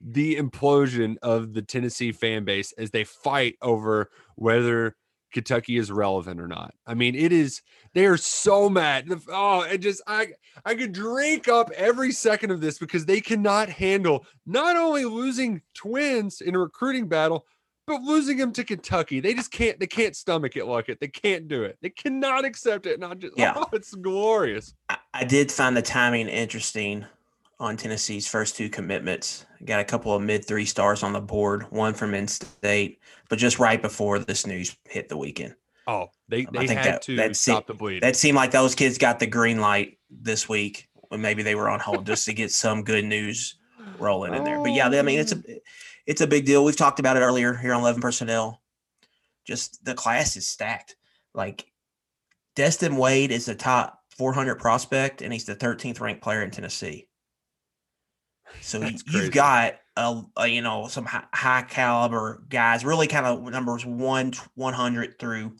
[0.01, 4.95] the implosion of the Tennessee fan base as they fight over whether
[5.33, 6.73] Kentucky is relevant or not.
[6.85, 7.61] I mean, it is
[7.93, 9.09] they are so mad.
[9.27, 10.27] Oh, it just I
[10.63, 15.61] I could drink up every second of this because they cannot handle not only losing
[15.73, 17.45] twins in a recruiting battle,
[17.85, 19.19] but losing them to Kentucky.
[19.19, 20.99] They just can't they can't stomach it like it.
[20.99, 21.77] They can't do it.
[21.81, 22.99] They cannot accept it.
[22.99, 23.53] Not just Yeah.
[23.57, 24.73] oh, it's glorious.
[24.89, 27.05] I, I did find the timing interesting
[27.59, 29.45] on Tennessee's first two commitments.
[29.65, 33.39] Got a couple of mid three stars on the board, one from in state, but
[33.39, 35.55] just right before this news hit the weekend.
[35.87, 38.01] Oh, they um, I they think had that- to that se- stop the bleeding.
[38.01, 41.69] That seemed like those kids got the green light this week when maybe they were
[41.69, 43.55] on hold just to get some good news
[43.99, 44.59] rolling in there.
[44.61, 45.53] But yeah, I mean it's a oh.
[46.05, 46.63] It's a big deal.
[46.63, 48.61] We've talked about it earlier here on Eleven Personnel.
[49.45, 50.95] Just the class is stacked.
[51.33, 51.65] Like
[52.55, 57.07] Destin Wade is the top 400 prospect, and he's the 13th ranked player in Tennessee.
[58.61, 59.19] So you, That's crazy.
[59.19, 63.85] you've got a, a you know some high, high caliber guys, really kind of numbers
[63.85, 65.55] one 100 through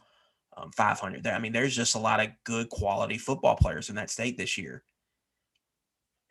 [0.55, 1.23] um, 500.
[1.23, 4.37] There, I mean, there's just a lot of good quality football players in that state
[4.37, 4.83] this year,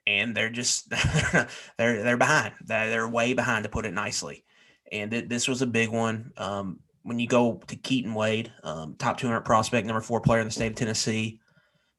[0.07, 0.91] and they're just
[1.79, 2.55] they're they're behind.
[2.65, 4.45] They're, they're way behind, to put it nicely.
[4.91, 6.33] And th- this was a big one.
[6.37, 10.47] Um, when you go to Keaton Wade, um, top 200 prospect, number four player in
[10.47, 11.41] the state of Tennessee,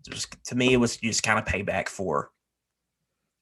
[0.08, 2.32] just, to me, it was just kind of payback for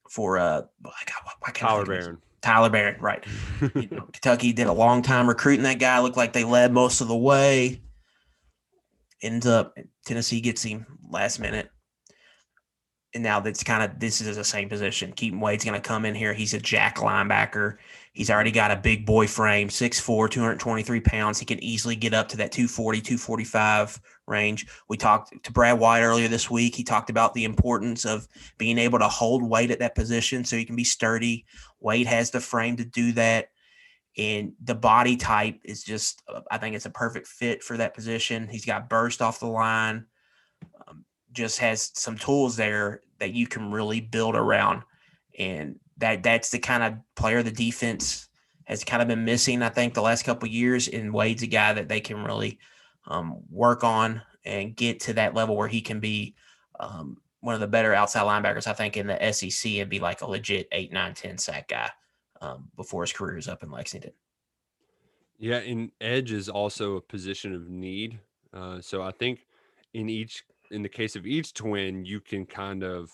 [0.10, 0.94] for uh, God,
[1.24, 2.18] why- why can't I Tyler Baron.
[2.42, 3.24] Tyler Baron, right?
[3.76, 6.00] you know, Kentucky did a long time recruiting that guy.
[6.00, 7.82] Looked like they led most of the way.
[9.22, 11.70] Ends up Tennessee gets him last minute.
[13.14, 15.12] And now that's kind of this is the same position.
[15.12, 16.34] Keaton Wade's going to come in here.
[16.34, 17.76] He's a jack linebacker.
[18.14, 21.38] He's already got a big boy frame, 6'4, 223 pounds.
[21.38, 24.68] He can easily get up to that 240, 245 range.
[24.88, 26.74] We talked to Brad White earlier this week.
[26.76, 30.56] He talked about the importance of being able to hold weight at that position so
[30.56, 31.46] you can be sturdy.
[31.80, 33.50] Wade has the frame to do that.
[34.18, 38.48] And the body type is just, I think it's a perfect fit for that position.
[38.50, 40.06] He's got burst off the line,
[41.32, 44.84] just has some tools there that you can really build around.
[45.38, 48.28] And that that's the kind of player the defense
[48.66, 50.88] has kind of been missing, I think, the last couple years.
[50.88, 52.60] And Wade's a guy that they can really
[53.08, 56.36] um, work on and get to that level where he can be
[56.80, 60.22] um, one of the better outside linebackers, I think, in the SEC and be like
[60.22, 61.90] a legit 8, 9, 10 sack guy
[62.42, 64.14] um, before his career is up in Lexington.
[65.38, 68.20] Yeah, and edge is also a position of need.
[68.54, 69.48] Uh, so I think
[69.94, 73.12] in each, in the case of each twin, you can kind of,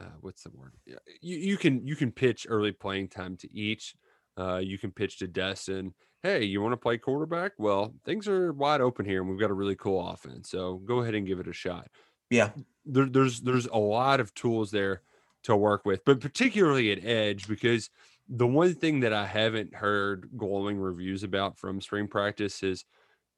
[0.00, 0.74] uh, what's the word?
[1.20, 3.94] You, you can you can pitch early playing time to each.
[4.36, 5.94] Uh, you can pitch to Destin.
[6.22, 7.52] Hey, you want to play quarterback?
[7.58, 10.50] Well, things are wide open here, and we've got a really cool offense.
[10.50, 11.88] So go ahead and give it a shot.
[12.30, 12.50] Yeah.
[12.84, 15.02] There, there's there's a lot of tools there
[15.44, 17.90] to work with, but particularly at edge because
[18.28, 22.84] the one thing that I haven't heard glowing reviews about from spring practice is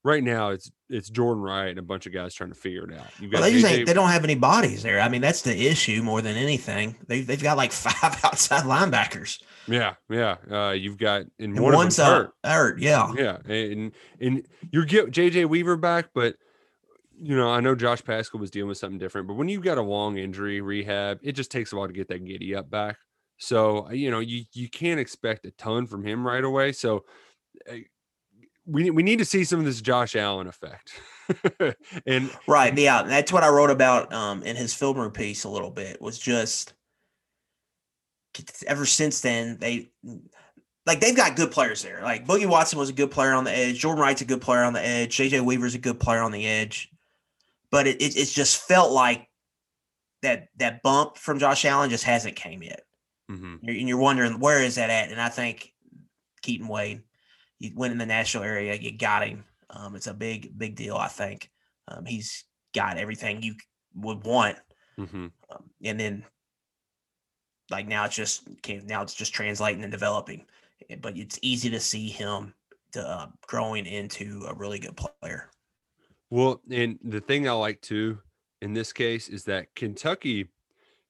[0.05, 2.99] right now it's it's Jordan Wright and a bunch of guys trying to figure it
[2.99, 3.07] out.
[3.21, 5.01] You Well, got they just they don't have any bodies there.
[5.01, 6.97] I mean, that's the issue more than anything.
[7.07, 9.41] They they've got like five outside linebackers.
[9.67, 10.37] yeah, yeah.
[10.51, 12.81] Uh, you've got and, And one one's of uh, hurt.
[12.81, 13.13] Yeah.
[13.17, 16.37] Yeah, and and you get JJ Weaver back, but
[17.15, 19.29] you know I know Josh Paschal was dealing with something different.
[19.29, 22.09] But when you've got a long injury rehab, it just takes a while to get
[22.09, 22.97] that giddy up back.
[23.39, 26.73] So you know you you can't expect a ton from him right away.
[26.73, 27.05] So
[27.71, 27.77] uh,
[28.71, 30.93] we we need to see some of this Josh Allen effect.
[32.07, 32.77] and Right.
[32.77, 33.03] Yeah.
[33.03, 36.19] That's what I wrote about um, in his film room piece a little bit was
[36.19, 36.75] just
[38.67, 39.91] ever since then, they
[40.87, 42.01] like they've got good players there.
[42.03, 43.79] Like Boogie Watson was a good player on the edge.
[43.79, 45.17] Jordan Wright's a good player on the edge.
[45.17, 46.91] JJ Weaver's a good player on the edge.
[47.71, 49.29] But it, it it's just felt like
[50.23, 52.83] that that bump from Josh Allen just hasn't came yet.
[53.31, 53.61] Mhm.
[53.63, 55.11] And you're wondering where is that at?
[55.11, 55.73] And I think
[56.43, 57.03] Keaton Wade,
[57.61, 59.45] you went in the Nashville area, you got him.
[59.69, 60.97] Um, it's a big, big deal.
[60.97, 61.51] I think
[61.87, 62.45] um, he's
[62.75, 63.55] got everything you
[63.95, 64.59] would want,
[64.99, 65.31] Mhm.
[65.51, 66.25] um, and then
[67.71, 70.47] like now it's just can now it's just translating and developing.
[70.89, 72.55] Eh, But it's easy to see him
[72.93, 75.51] to, uh, growing into a really good player.
[76.31, 78.19] Well, and the thing I like too
[78.63, 80.49] in this case is that Kentucky,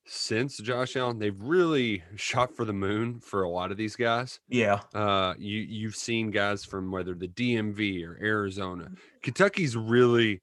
[0.06, 4.40] since Josh Allen, they've really shot for the moon for a lot of these guys.
[4.48, 8.90] Yeah, Uh, you you've seen guys from whether the DMV or Arizona.
[9.22, 10.40] Kentucky's really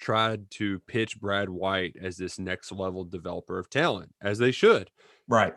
[0.00, 4.90] tried to pitch Brad White as this next level developer of talent, as they should.
[5.28, 5.54] right.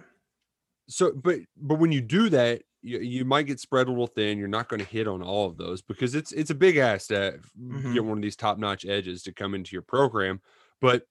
[0.89, 4.37] So, but but when you do that, you, you might get spread a little thin.
[4.37, 7.07] You're not going to hit on all of those because it's it's a big ask
[7.09, 7.93] to Mhm.
[7.93, 10.41] get one of these top notch edges to come into your program.
[10.81, 11.03] But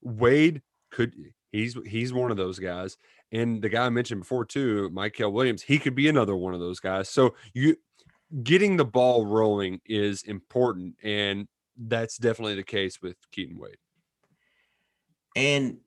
[0.00, 1.12] Wade could
[1.52, 2.96] he's he's one of those guys,
[3.32, 6.60] and the guy I mentioned before too, Michael Williams, he could be another one of
[6.60, 7.08] those guys.
[7.08, 7.76] So you
[8.42, 13.78] getting the ball rolling is important, and that's definitely the case with Keaton Wade.
[15.34, 15.78] And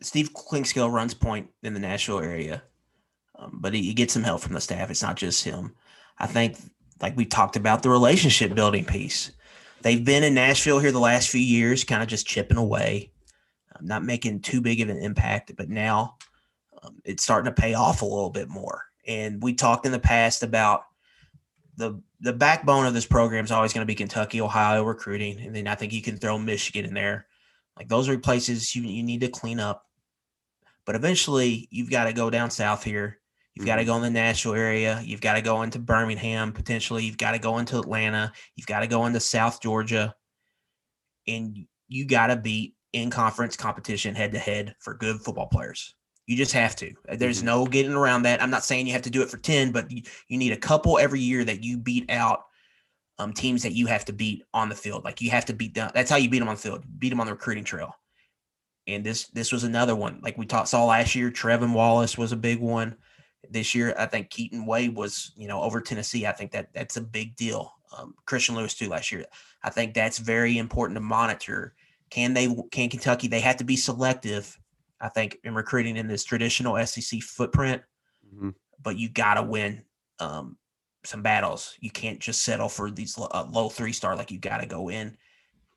[0.00, 2.62] Steve Clinkscale runs point in the Nashville area,
[3.38, 4.90] um, but he, he gets some help from the staff.
[4.90, 5.74] It's not just him.
[6.18, 6.56] I think,
[7.00, 9.32] like we talked about, the relationship building piece.
[9.82, 13.10] They've been in Nashville here the last few years, kind of just chipping away,
[13.74, 15.52] um, not making too big of an impact.
[15.56, 16.16] But now
[16.82, 18.84] um, it's starting to pay off a little bit more.
[19.06, 20.84] And we talked in the past about
[21.76, 25.56] the the backbone of this program is always going to be Kentucky, Ohio recruiting, and
[25.56, 27.26] then I think you can throw Michigan in there.
[27.76, 29.86] Like those are places you, you need to clean up.
[30.84, 33.18] But eventually you've got to go down south here.
[33.54, 35.00] You've got to go in the Nashville area.
[35.04, 37.04] You've got to go into Birmingham potentially.
[37.04, 38.32] You've got to go into Atlanta.
[38.56, 40.14] You've got to go into South Georgia.
[41.28, 45.94] And you got to beat in conference competition head to head for good football players.
[46.26, 46.92] You just have to.
[47.16, 47.46] There's Mhm.
[47.46, 48.42] no getting around that.
[48.42, 50.56] I'm not saying you have to do it for 10, but you, you need a
[50.56, 52.44] couple every year that you beat out
[53.18, 55.04] um, teams that you have to beat on the field.
[55.04, 55.90] Like you have to beat them.
[55.94, 56.84] That's how you beat them on the field.
[56.98, 57.94] Beat them on the recruiting trail.
[58.88, 60.20] And this this was another one.
[60.22, 62.96] Like we taught, saw last year, Trevin Wallace was a big one.
[63.48, 66.26] This year, I think Keaton Wade was, you know, over Tennessee.
[66.26, 67.72] I think that that's a big deal.
[67.96, 69.24] Um, Christian Lewis too last year.
[69.62, 71.74] I think that's very important to monitor.
[72.12, 72.54] Can they?
[72.70, 73.26] Can Kentucky?
[73.26, 74.58] They have to be selective.
[75.00, 77.82] I think in recruiting in this traditional SEC footprint
[78.34, 78.54] Mhm.
[78.82, 79.82] but you got to win
[80.20, 80.56] um,
[81.04, 81.74] some battles.
[81.80, 84.14] You can't just settle for these uh, low three star.
[84.14, 85.16] Like you got to go in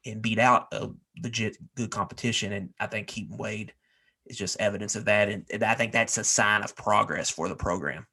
[0.06, 0.90] and beat out a
[1.24, 2.52] legit good competition.
[2.52, 3.74] And I think Keaton Wade
[4.26, 5.30] is just evidence of that.
[5.30, 8.06] And, and I think that's a sign of progress for the program.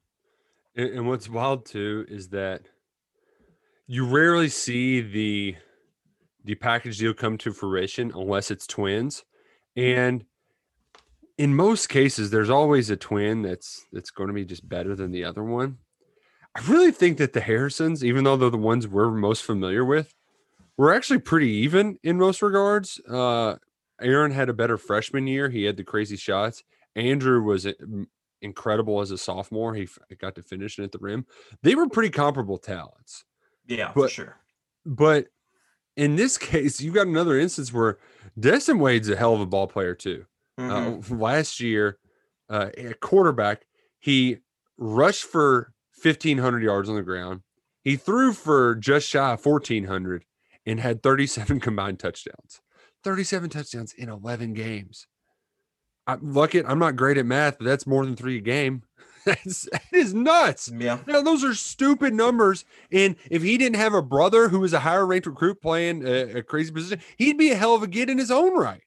[0.75, 2.61] And, and what's wild too is that
[3.85, 5.55] you rarely see the
[6.43, 9.23] the package deal come to fruition unless it's twins.
[9.75, 10.25] And
[11.37, 15.11] in most cases, there's always a twin that's that's going to be just better than
[15.11, 15.77] the other one.
[16.55, 20.13] I really think that the Harrisons, even though they're the ones we're most familiar with,
[20.77, 22.99] were actually pretty even in most regards.
[23.09, 23.55] Uh,
[24.01, 25.49] Aaron had a better freshman year.
[25.49, 26.63] He had the crazy shots.
[26.95, 27.73] Andrew was uh,
[28.43, 29.73] incredible as a sophomore.
[29.73, 29.87] He
[30.19, 31.25] got to finishing at the rim.
[31.63, 33.23] They were pretty comparable talents
[33.65, 34.37] Yeah, But- sure.
[34.85, 35.27] but
[35.95, 37.99] in this case, you got another instance where
[38.39, 40.25] Destin Wade's a hell of a ball player too.
[40.59, 41.11] Mhm.
[41.11, 41.97] Uh, last year,
[42.49, 43.65] uh, at quarterback,
[43.99, 44.37] he
[44.77, 47.41] rushed for 1,500 yards on the ground.
[47.83, 50.25] He threw for just shy of 1,400
[50.65, 52.61] and had 37 combined touchdowns.
[53.03, 55.07] 37 touchdowns in 11 games.
[56.05, 56.17] I,
[56.55, 58.83] it, I'm not great at math, but that's more than three a game.
[59.25, 60.69] That's that is nuts.
[60.73, 60.99] yeah.
[61.07, 62.65] Now, those are stupid numbers.
[62.91, 66.39] And if he didn't have a brother who was a higher ranked recruit playing a,
[66.39, 68.81] a crazy position, he'd be a hell of a kid in his own right.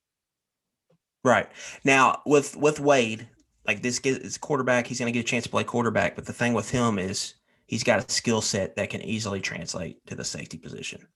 [1.24, 1.48] Right.
[1.84, 3.26] Now with with Wade,
[3.66, 6.14] like this kid is quarterback, he's gonna get a chance to play quarterback.
[6.14, 7.34] But the thing with him is
[7.66, 11.06] he's got a skill set that can easily translate to the safety position.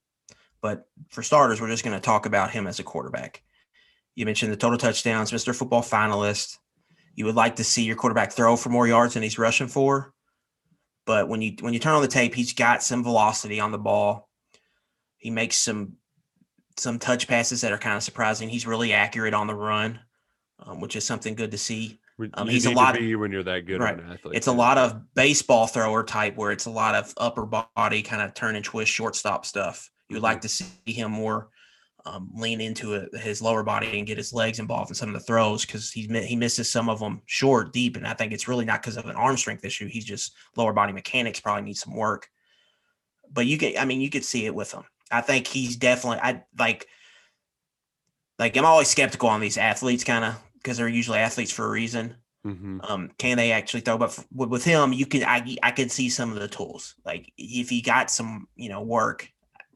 [0.63, 3.43] But for starters, we're just gonna talk about him as a quarterback.
[4.17, 5.55] You mentioned the total touchdowns, Mr.
[5.55, 6.57] Football finalist.
[7.15, 10.15] You would like to see your quarterback throw for more yards than he's rushing for.
[11.07, 13.79] But when you when you turn on the tape, he's got some velocity on the
[13.79, 14.29] ball.
[15.17, 15.95] He makes some
[16.77, 18.49] some touch passes that are kind of surprising.
[18.49, 20.01] He's really accurate on the run,
[20.61, 21.99] um, which is something good to see.
[22.35, 23.99] Um, he's a lot- to be when you're that good right.
[23.99, 24.37] of an athlete.
[24.37, 28.23] It's a lot of baseball thrower type where it's a lot of upper body kind
[28.23, 29.91] of turn and twist shortstop stuff.
[30.09, 31.49] You would like to see him more
[32.07, 35.15] um, lean into it, his lower body and get his legs involved in some of
[35.15, 38.49] the throws because he he misses some of them short, deep, and I think it's
[38.49, 39.87] really not because of an arm strength issue.
[39.87, 42.29] He's just lower body mechanics probably need some work.
[43.33, 44.85] But you can, I mean, you could see it with him.
[45.11, 46.87] I think he's definitely, I like,
[48.39, 51.71] like I'm always skeptical on these athletes, kind of because they're usually athletes for a
[51.71, 52.89] reason Mhm.
[52.89, 53.99] um, can they actually throw?
[53.99, 56.95] But f- with him, you can I I could see some of the tools.
[57.05, 59.31] Like if he got some you know work,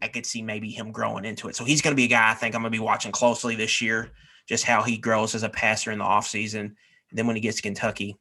[0.05, 1.57] I could see maybe him growing into it.
[1.57, 3.57] So he's going to be a guy I think I'm going to be watching closely
[3.57, 4.11] this year,
[4.49, 6.61] just how he grows as a passer in the offseason.
[6.61, 6.75] And
[7.19, 8.17] then when he gets to Kentucky,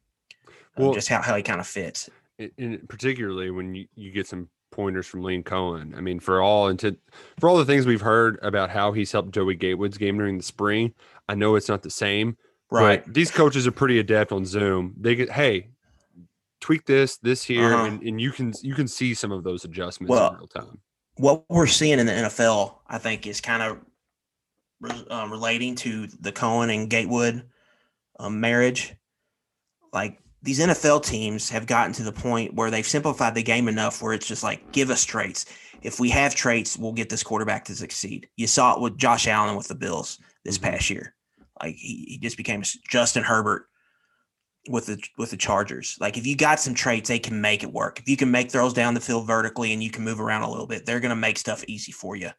[0.76, 2.08] um, Well- just how, how he kind of fits.
[2.38, 5.96] in particularly when you, you get some pointers from Liam Coen.
[5.96, 6.98] I mean, for all intent,
[7.38, 10.42] for all the things we've heard about how he's helped Joey Gatewood's game during the
[10.42, 10.94] spring,
[11.28, 12.36] I know it's not the same.
[12.70, 13.04] Right.
[13.04, 14.94] But these coaches are pretty adept on Zoom.
[14.98, 15.68] They get, hey,
[16.60, 17.84] tweak this, this here, Uh-huh.
[17.84, 20.78] and, and you can you can see some of those adjustments Well, in real time.
[21.16, 23.78] What we're seeing in the NFL, I think, is kind of
[24.80, 27.48] re- um, relating to the Coen and Gatewood
[28.18, 28.94] um, marriage.
[29.92, 34.02] Like these NFL teams have gotten to the point where they've simplified the game enough
[34.02, 35.46] where it's just like, give us traits.
[35.82, 38.28] If we have traits, we'll get this quarterback to succeed.
[38.36, 40.62] You saw it with Josh Allen with the Bills this Mhm.
[40.62, 41.14] past year.
[41.62, 43.66] Like he, he just became Justin Herbert
[44.68, 45.96] with the with the Chargers.
[46.00, 47.98] Like if you got some traits, they can make it work.
[48.00, 50.50] If you can make throws down the field vertically and you can move around a
[50.50, 52.30] little bit, they're going to make stuff easy for you.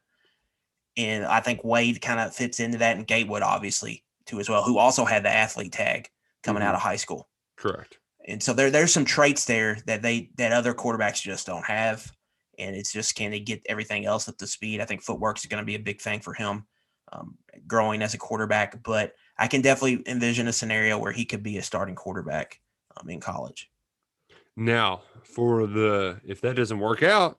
[0.97, 4.63] And I think Wade kind of fits into that, and Gatewood obviously too as well,
[4.63, 6.07] who also had the athlete tag
[6.43, 7.29] coming out of high school.
[7.57, 7.97] Correct.
[8.27, 12.11] And so there there's some traits there that they that other quarterbacks just don't have.
[12.57, 14.81] And it's just can they get everything else up to speed?
[14.81, 16.65] I think footwork is going to be a big thing for him
[17.11, 18.81] um, growing as a quarterback.
[18.81, 22.59] But I can definitely envision a scenario where he could be a starting quarterback
[22.97, 23.69] um, in college.
[24.55, 27.37] Now, for the if that doesn't work out,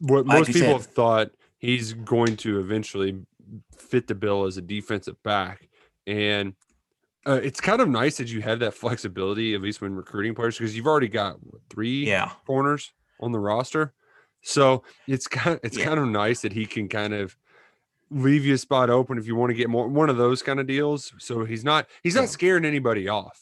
[0.00, 3.20] what Like most people said- have thought he's going to eventually
[3.76, 5.68] fit the bill as a defensive back,
[6.06, 6.54] and
[7.24, 10.58] uh, it's kind of nice that you have that flexibility at least when recruiting players
[10.58, 12.32] because you've already got what, three Yeah.
[12.46, 13.94] corners on the roster,
[14.42, 15.84] so it's kind of, it's Yeah.
[15.84, 17.36] kind of nice that he can kind of
[18.12, 20.60] leave you a spot open if you want to get more one of those kind
[20.60, 21.12] of deals.
[21.18, 22.22] So he's not he's Yeah.
[22.22, 23.38] not scaring anybody off.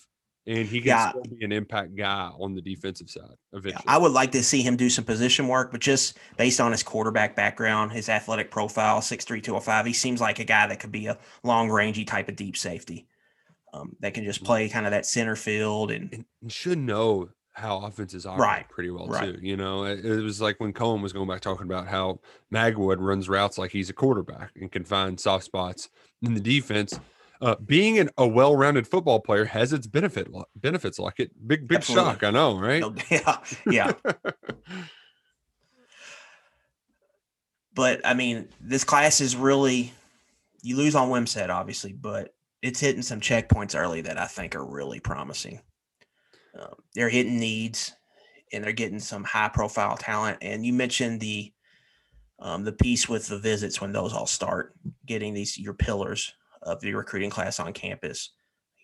[0.47, 1.11] And he can Yeah.
[1.11, 3.85] still be an impact guy on the defensive side Yeah, eventually.
[3.87, 6.83] I would like to see him do some position work, but just based on his
[6.83, 11.07] quarterback background, his athletic profile, 6'3, 205, he seems like a guy that could be
[11.07, 13.07] a long rangey type of deep safety
[13.75, 15.91] um, that can just play kind of that center field.
[15.91, 17.29] And, and should know
[17.61, 19.35] how offenses operate Right, pretty well right.
[19.35, 19.41] too.
[19.47, 22.21] You know, it, it was like when Coen was going back talking about how
[22.53, 25.89] Magwood runs routes like he's a quarterback and can find soft spots
[26.23, 26.99] in the defense.
[27.43, 30.99] Uh, being an, a well-rounded football player has its benefit benefits.
[30.99, 32.13] Like it, big big Absolutely.
[32.13, 32.23] shock.
[32.25, 32.85] I know, right?
[33.11, 33.39] yeah,
[33.71, 33.93] yeah.
[37.75, 39.93] But I mean, this class is really,
[40.63, 44.65] you lose on Wimsatt, obviously, but it's hitting some checkpoints early that I think are
[44.65, 45.61] really promising.
[46.59, 47.93] Um, they're hitting needs
[48.53, 50.39] and they're getting some high profile talent.
[50.43, 51.53] And you mentioned the,
[52.39, 54.75] um, the piece with the visits when those all start,
[55.07, 58.33] getting these your pillars of the recruiting class on campus,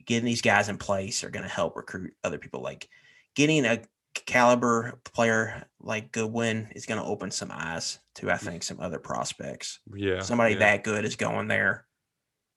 [0.04, 2.62] getting these guys in place are going to help recruit other people.
[2.62, 2.88] Like
[3.34, 3.80] getting a
[4.14, 8.98] caliber player like Goodwin is going to open some eyes to, I think, some other
[8.98, 9.80] prospects.
[9.94, 10.60] yeah, Somebody yeah.
[10.60, 11.86] that good is going there.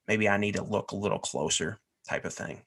[0.07, 2.61] Maybe I need to look a little closer, type of thing.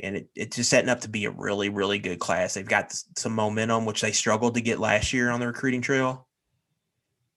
[0.00, 2.54] And it, it's just setting up to be a really, really good class.
[2.54, 6.26] They've got some momentum, which they struggled to get last year on the recruiting trail.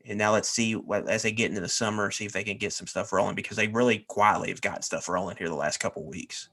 [0.05, 2.57] And now let's see what as they get into the summer, see if they can
[2.57, 5.79] get some stuff rolling because they really quietly have got stuff rolling here the last
[5.79, 6.49] couple weeks.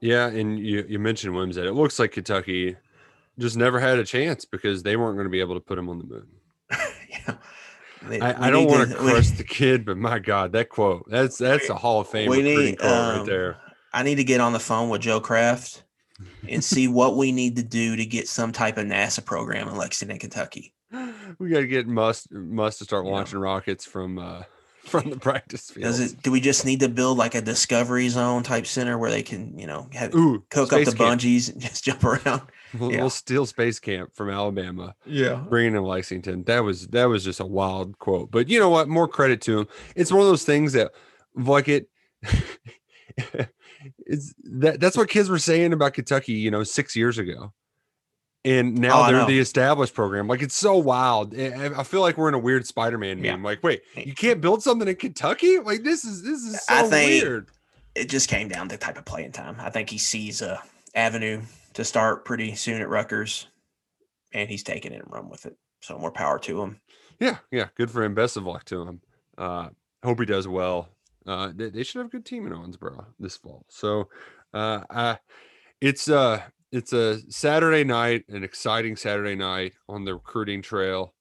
[0.00, 1.66] Yeah, and you you mentioned Wimsatt.
[1.66, 2.76] It looks like Kentucky
[3.38, 5.88] just never had a chance because they weren't going to be able to put him
[5.88, 6.26] on the moon.
[7.10, 7.34] yeah.
[8.08, 11.08] They- I, I don't want to we- crush the kid, but my God, that quote
[11.08, 13.58] that's that's a Hall of Fame we recruiting need, quote right um, there.
[13.92, 15.82] I need to get on the phone with Joe Craft
[16.48, 19.76] and see what we need to do to get some type of NASA program in
[19.76, 20.72] Lexington, Kentucky.
[21.38, 23.12] We got to get must must to start Yeah.
[23.12, 24.42] launching rockets from uh
[24.88, 25.84] from the practice field.
[25.84, 26.22] Does it?
[26.22, 29.58] Do we just need to build like a discovery zone type center where they can,
[29.58, 31.20] you know, have Ooh, cook up the camp.
[31.20, 32.40] bungees and just jump around?
[32.78, 33.00] We'll, yeah.
[33.00, 34.94] we'll steal space camp from Alabama.
[35.04, 35.34] Yeah.
[35.48, 36.44] bringing in Lexington.
[36.44, 38.30] That was that was just a wild quote.
[38.30, 38.88] But you know what?
[38.88, 39.68] More credit to him.
[39.94, 40.92] It's one of those things that
[41.34, 41.90] like it.
[44.06, 47.52] It's that that's what kids were saying about Kentucky, you know, six years ago.
[48.44, 50.28] And now Oh, they're the established program.
[50.28, 51.38] Like it's so wild.
[51.38, 53.32] I feel like we're in a weird Spider-Man Yeah.
[53.32, 53.42] meme.
[53.42, 55.58] Like, wait, you can't build something in Kentucky?
[55.58, 57.48] Like this is this is so I think- weird.
[57.94, 59.56] It just came down to type of playing time.
[59.58, 60.62] I think he sees a
[60.94, 61.42] avenue
[61.74, 63.48] to start pretty soon at Rutgers,
[64.32, 65.56] and he's taking it and run with it.
[65.80, 66.80] So more power to him.
[67.18, 68.14] Yeah, yeah, good for him.
[68.14, 69.00] Best of luck to him.
[69.36, 69.70] Uh,
[70.04, 70.88] hope he does well.
[71.28, 73.66] Uh, they, they should have a good team in Owensboro this fall.
[73.68, 74.08] So,
[74.54, 75.18] uh, I,
[75.80, 81.14] it's uh it's a Saturday night, an exciting Saturday night on the recruiting trail,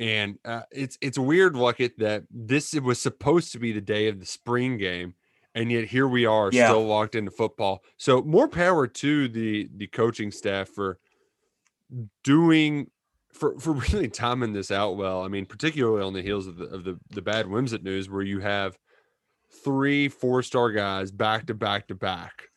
[0.00, 4.08] and uh, it's it's weird, Luckett, that this it was supposed to be the day
[4.08, 5.14] of the spring game,
[5.54, 6.68] and yet here we are Yeah.
[6.68, 7.82] still locked into football.
[7.96, 10.98] So more power to the the coaching staff for
[12.24, 12.90] doing
[13.32, 15.22] for for really timing this out well.
[15.22, 18.22] I mean, particularly on the heels of the of the the bad Wimsatt news, where
[18.22, 18.78] you have
[19.64, 22.48] three four star guys back to back to back.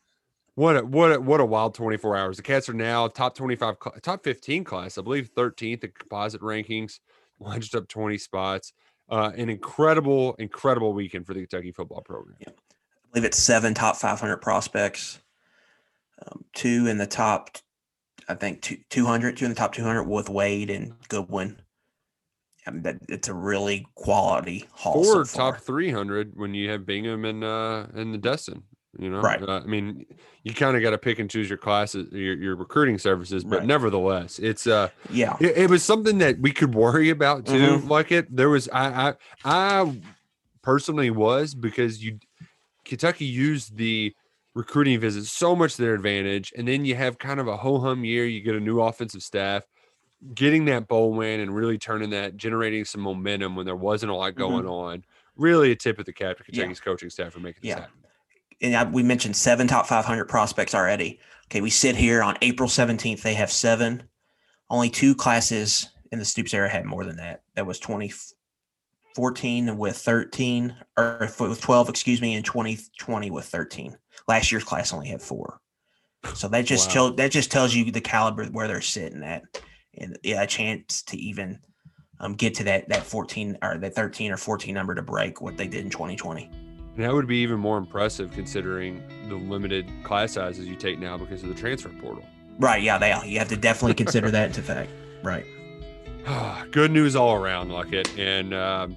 [0.54, 2.36] What a what a what a wild 24 hours.
[2.36, 7.00] The Cats are now top 25 top 15 class, I believe 13th in composite rankings,
[7.40, 8.72] lunged up 20 spots.
[9.08, 12.36] Uh, an incredible, incredible weekend for the Kentucky football program.
[12.46, 12.52] I
[13.12, 15.20] believe it's seven top 500 prospects,
[16.26, 17.58] um, two in the top,
[18.28, 21.60] I think two, 200, two in the top 200 with Wade and Goodwin.
[22.66, 24.98] I mean, that it's a really quality haul.
[24.98, 28.62] Or so top 300 when you have Bingham and uh and the Destin.
[28.98, 29.42] You know, Right.
[29.42, 30.04] Uh, I mean,
[30.44, 33.60] you kind of got to pick and choose your classes, your, your recruiting services, but
[33.60, 33.66] Right.
[33.66, 35.34] nevertheless, it's uh, Yeah.
[35.40, 37.78] it, it was something that we could worry about too.
[37.78, 37.88] Mhm.
[37.88, 40.00] Like it, there was I I I
[40.62, 42.18] personally was because you
[42.84, 44.12] Kentucky used the
[44.54, 47.78] recruiting visits so much to their advantage, and then you have kind of a ho
[47.80, 48.26] hum year.
[48.26, 49.64] You get a new offensive staff,
[50.34, 54.14] getting that bowl win and really turning that, generating some momentum when there wasn't a
[54.14, 55.04] lot going on.
[55.36, 56.52] Really, a tip of the cap to Mm-hmm.
[56.54, 56.60] Yeah.
[56.64, 57.80] Kentucky's coaching staff for making this Yeah.
[57.80, 57.94] happen.
[58.60, 61.18] and I, we mentioned seven top 500 prospects already.
[61.46, 63.22] Okay, we sit here on April 17th.
[63.22, 64.04] They have seven.
[64.70, 67.42] Only two classes in the Stoops era had more than that.
[67.56, 73.96] That was 2014 with 13, or with 12, excuse me, and 2020 with 13.
[74.28, 75.60] Last year's class only had four.
[76.34, 76.92] So that just Wow.
[76.94, 79.42] tell, that just tells you the caliber where they're sitting at,
[79.98, 81.58] and yeah, a chance to even
[82.20, 85.56] um, get to that that 14 or that 13 or 14 number to break what
[85.56, 86.50] they did in 2020.
[86.94, 91.16] And that would be even more impressive considering the limited class sizes you take now
[91.16, 92.24] because of the transfer portal.
[92.58, 92.82] Right.
[92.82, 93.14] Yeah, they.
[93.26, 94.90] You have to definitely consider that into fact.
[95.22, 95.46] Right.
[96.72, 98.18] Good news all around, Luckett.
[98.18, 98.96] And um,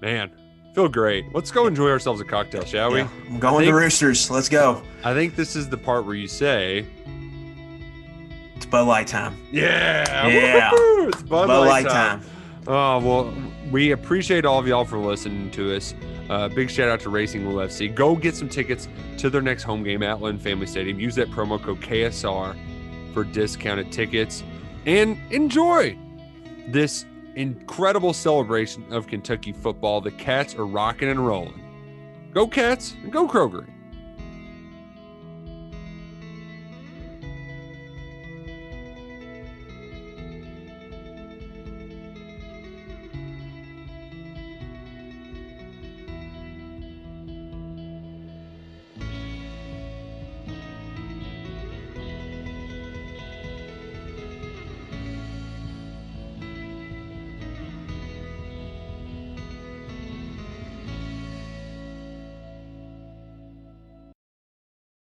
[0.00, 0.30] man,
[0.74, 1.26] feel great.
[1.34, 3.00] Let's go enjoy ourselves a cocktail, shall we?
[3.00, 3.08] Yeah.
[3.26, 4.30] I'm going think- to Roosters.
[4.30, 4.82] Let's go.
[5.04, 6.86] I think this is the part where you say,
[8.70, 9.36] Bud Light time.
[9.50, 10.70] Yeah, Yeah.
[10.72, 12.20] woo-hoo, it's Bud, Bud Light Light time.
[12.20, 12.30] time.
[12.66, 13.34] Oh well,
[13.70, 15.94] we appreciate all of y'all for listening to us.
[16.28, 17.94] Uh, big shout out to Racing Louisville FC.
[17.94, 21.00] Go get some tickets to their next home game at Lynn Family Stadium.
[21.00, 22.54] Use that promo code KSR
[23.14, 24.42] for discounted tickets
[24.84, 25.96] and enjoy
[26.68, 27.06] this
[27.36, 30.02] incredible celebration of Kentucky football.
[30.02, 31.62] The Cats are rocking and rolling.
[32.34, 33.66] Go Cats and go Kroger.